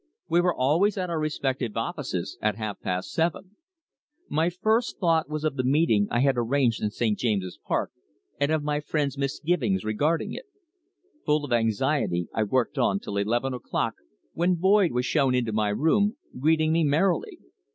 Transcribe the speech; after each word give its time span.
We 0.27 0.41
were 0.41 0.55
always 0.55 0.97
at 0.97 1.11
our 1.11 1.19
respective 1.19 1.77
offices 1.77 2.39
at 2.41 2.55
half 2.55 2.79
past 2.81 3.11
seven. 3.11 3.55
My 4.27 4.49
first 4.49 4.97
thought 4.97 5.29
was 5.29 5.43
of 5.43 5.57
the 5.57 5.63
meeting 5.63 6.07
I 6.09 6.21
had 6.21 6.39
arranged 6.39 6.81
in 6.81 6.89
St. 6.89 7.19
James's 7.19 7.59
Park, 7.67 7.91
and 8.39 8.51
of 8.51 8.63
my 8.63 8.79
friend's 8.79 9.15
misgivings 9.15 9.85
regarding 9.85 10.33
it. 10.33 10.47
Full 11.23 11.45
of 11.45 11.51
anxiety, 11.51 12.27
I 12.33 12.41
worked 12.41 12.79
on 12.79 12.99
till 12.99 13.17
eleven 13.17 13.53
o'clock, 13.53 13.93
when 14.33 14.55
Boyd 14.55 14.89
was 14.91 15.05
shown 15.05 15.35
into 15.35 15.51
my 15.53 15.69
room, 15.69 16.17
greeting 16.35 16.71
me 16.73 16.83
merrily. 16.83 17.37